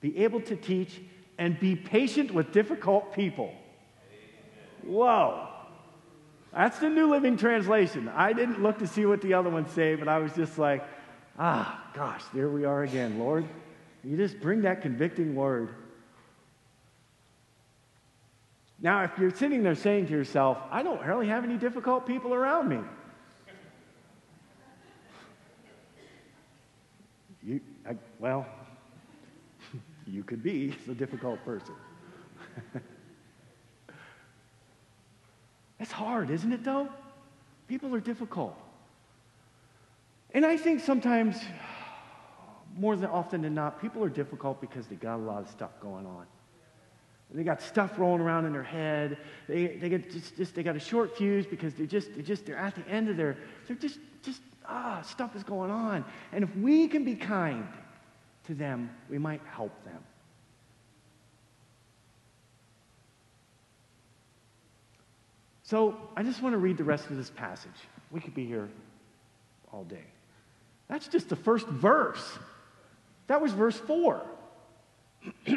[0.00, 1.00] Be able to teach
[1.38, 3.52] and be patient with difficult people.
[4.82, 5.48] Whoa.
[6.52, 8.08] That's the New Living Translation.
[8.08, 10.82] I didn't look to see what the other ones say, but I was just like,
[11.38, 13.46] ah, gosh, there we are again, Lord.
[14.02, 15.74] You just bring that convicting word.
[18.80, 22.32] Now, if you're sitting there saying to yourself, I don't really have any difficult people
[22.32, 22.78] around me.
[27.42, 28.46] You, I, well,
[30.06, 31.74] you could be a difficult person.
[35.80, 36.88] It's hard, isn't it, though?
[37.66, 38.54] People are difficult.
[40.32, 41.36] And I think sometimes,
[42.76, 45.70] more than often than not, people are difficult because they got a lot of stuff
[45.80, 46.26] going on.
[47.32, 49.16] They got stuff rolling around in their head.
[49.48, 52.44] They, they get just, just they got a short fuse because they're just they're just
[52.44, 53.36] they're at the end of their
[53.68, 56.04] they're just just ah stuff is going on.
[56.32, 57.68] And if we can be kind
[58.50, 60.02] to them, we might help them.
[65.62, 67.70] So I just want to read the rest of this passage.
[68.10, 68.68] We could be here
[69.72, 70.02] all day.
[70.88, 72.38] That's just the first verse.
[73.28, 74.20] That was verse 4.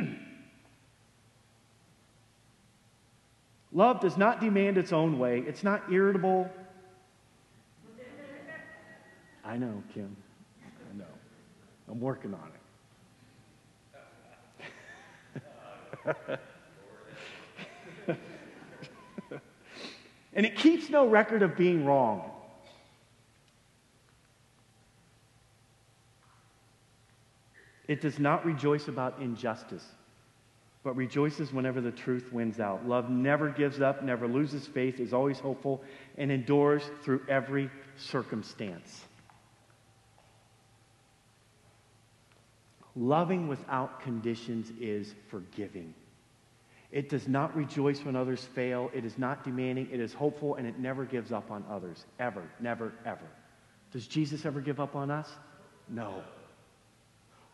[3.74, 6.48] Love does not demand its own way, it's not irritable.
[9.44, 10.16] I know, Kim.
[10.64, 11.04] I know.
[11.90, 12.63] I'm working on it.
[20.34, 22.30] and it keeps no record of being wrong.
[27.88, 29.86] It does not rejoice about injustice,
[30.84, 32.88] but rejoices whenever the truth wins out.
[32.88, 35.84] Love never gives up, never loses faith, is always hopeful,
[36.18, 39.02] and endures through every circumstance.
[42.96, 45.94] Loving without conditions is forgiving.
[46.92, 48.92] It does not rejoice when others fail.
[48.94, 49.90] It is not demanding.
[49.92, 52.06] It is hopeful, and it never gives up on others.
[52.20, 53.26] Ever, never, ever.
[53.92, 55.28] Does Jesus ever give up on us?
[55.90, 56.24] No.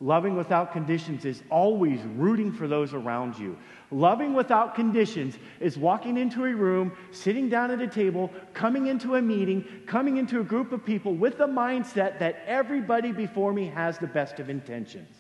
[0.02, 3.58] Loving without conditions is always rooting for those around you.
[3.92, 9.16] Loving without conditions is walking into a room, sitting down at a table, coming into
[9.16, 13.68] a meeting, coming into a group of people with the mindset that everybody before me
[13.68, 15.19] has the best of intentions.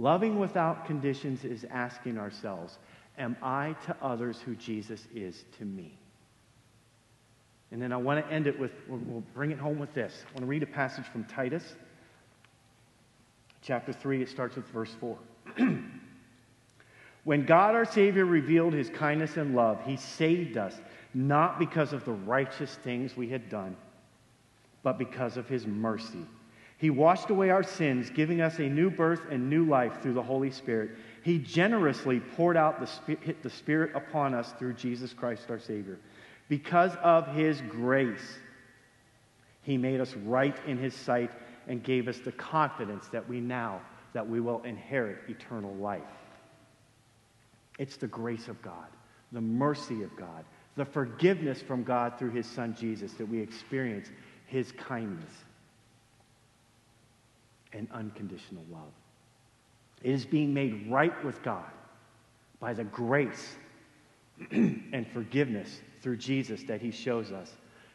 [0.00, 2.78] Loving without conditions is asking ourselves,
[3.18, 5.98] Am I to others who Jesus is to me?
[7.70, 10.24] And then I want to end it with, we'll bring it home with this.
[10.26, 11.74] I want to read a passage from Titus,
[13.60, 14.22] chapter 3.
[14.22, 15.18] It starts with verse 4.
[17.24, 20.80] when God our Savior revealed his kindness and love, he saved us
[21.12, 23.76] not because of the righteous things we had done,
[24.82, 26.26] but because of his mercy
[26.80, 30.22] he washed away our sins, giving us a new birth and new life through the
[30.22, 30.92] Holy Spirit.
[31.22, 35.98] He generously poured out the Spirit upon us through Jesus Christ our Savior.
[36.48, 38.38] Because of His grace,
[39.60, 41.30] He made us right in His sight
[41.68, 43.82] and gave us the confidence that we now
[44.14, 46.00] that we will inherit eternal life.
[47.78, 48.88] It's the grace of God,
[49.32, 54.08] the mercy of God, the forgiveness from God through His Son Jesus that we experience
[54.46, 55.44] His kindness
[57.72, 58.92] and unconditional love.
[60.02, 61.70] It is being made right with God
[62.58, 63.56] by the grace
[64.50, 67.52] and forgiveness through Jesus that he shows us.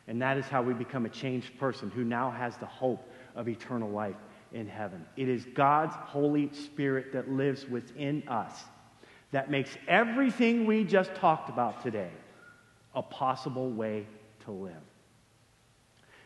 [0.07, 3.47] And that is how we become a changed person who now has the hope of
[3.47, 4.15] eternal life
[4.53, 5.05] in heaven.
[5.17, 8.63] It is God's Holy Spirit that lives within us
[9.31, 12.11] that makes everything we just talked about today
[12.93, 14.07] a possible way
[14.45, 14.73] to live.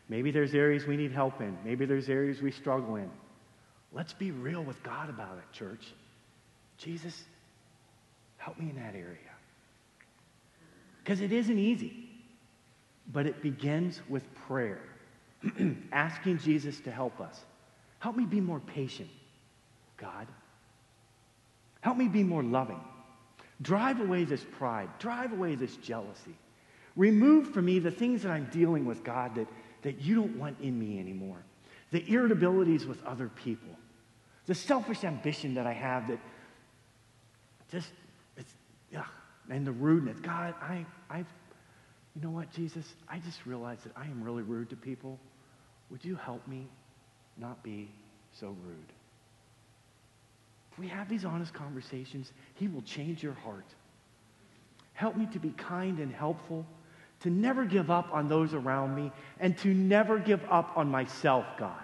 [0.10, 1.58] Maybe there's areas we need help in.
[1.64, 3.10] Maybe there's areas we struggle in.
[3.91, 5.93] Let's be real with God about it, church.
[6.77, 7.23] Jesus,
[8.37, 9.17] help me in that area.
[11.03, 12.09] Because it isn't easy,
[13.11, 14.81] but it begins with prayer,
[15.91, 17.39] asking Jesus to help us.
[17.99, 19.09] Help me be more patient,
[19.97, 20.27] God.
[21.81, 22.79] Help me be more loving.
[23.61, 26.37] Drive away this pride, drive away this jealousy.
[26.95, 29.47] Remove from me the things that I'm dealing with, God, that,
[29.81, 31.43] that you don't want in me anymore.
[31.91, 33.75] The irritabilities with other people
[34.49, 36.17] the selfish ambition that I have that
[37.71, 37.91] just,
[38.35, 38.51] it's,
[38.91, 39.05] yeah,
[39.47, 40.19] and the rudeness.
[40.19, 42.95] God, I, I, you know what, Jesus?
[43.07, 45.19] I just realized that I am really rude to people.
[45.91, 46.67] Would you help me
[47.37, 47.91] not be
[48.33, 48.91] so rude?
[50.71, 53.65] if we have these honest conversations, He will change your heart.
[54.93, 56.65] Help me to be kind and helpful,
[57.22, 61.45] to never give up on those around me, and to never give up on myself,
[61.57, 61.84] God.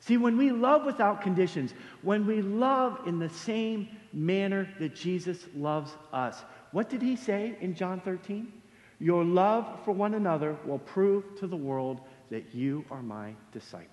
[0.00, 5.46] See, when we love without conditions, when we love in the same manner that Jesus
[5.54, 8.52] loves us, what did he say in John 13?
[9.00, 13.88] Your love for one another will prove to the world that you are my disciples.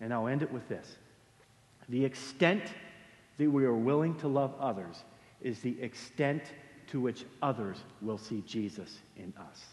[0.00, 0.96] And I'll end it with this
[1.88, 2.62] the extent
[3.38, 5.04] that we are willing to love others
[5.40, 6.42] is the extent
[6.88, 9.64] to which others will see Jesus in us.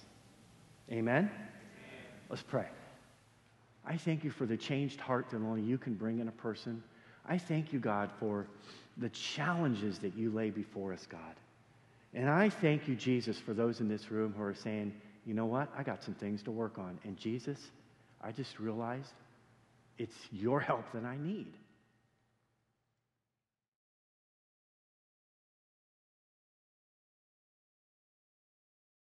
[0.91, 1.29] Amen?
[2.29, 2.67] Let's pray.
[3.85, 6.83] I thank you for the changed heart that only you can bring in a person.
[7.27, 8.47] I thank you, God, for
[8.97, 11.35] the challenges that you lay before us, God.
[12.13, 14.93] And I thank you, Jesus, for those in this room who are saying,
[15.25, 15.69] you know what?
[15.77, 16.97] I got some things to work on.
[17.03, 17.59] And Jesus,
[18.21, 19.13] I just realized
[19.97, 21.53] it's your help that I need.